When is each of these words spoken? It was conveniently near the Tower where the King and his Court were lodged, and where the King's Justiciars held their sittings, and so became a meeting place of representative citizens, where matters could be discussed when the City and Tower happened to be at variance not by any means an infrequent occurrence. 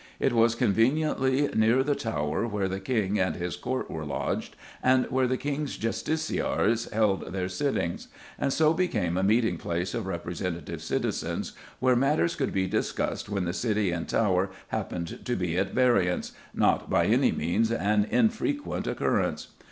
It 0.19 0.33
was 0.33 0.55
conveniently 0.55 1.47
near 1.53 1.83
the 1.83 1.93
Tower 1.93 2.47
where 2.47 2.67
the 2.67 2.79
King 2.79 3.19
and 3.19 3.35
his 3.35 3.55
Court 3.55 3.87
were 3.91 4.03
lodged, 4.03 4.55
and 4.81 5.05
where 5.11 5.27
the 5.27 5.37
King's 5.37 5.77
Justiciars 5.77 6.91
held 6.91 7.31
their 7.31 7.47
sittings, 7.47 8.07
and 8.39 8.51
so 8.51 8.73
became 8.73 9.15
a 9.15 9.21
meeting 9.21 9.57
place 9.59 9.93
of 9.93 10.07
representative 10.07 10.81
citizens, 10.81 11.53
where 11.79 11.95
matters 11.95 12.35
could 12.35 12.51
be 12.51 12.65
discussed 12.67 13.29
when 13.29 13.45
the 13.45 13.53
City 13.53 13.91
and 13.91 14.09
Tower 14.09 14.49
happened 14.69 15.19
to 15.23 15.35
be 15.35 15.55
at 15.55 15.71
variance 15.75 16.31
not 16.51 16.89
by 16.89 17.05
any 17.05 17.31
means 17.31 17.71
an 17.71 18.05
infrequent 18.09 18.87
occurrence. 18.87 19.49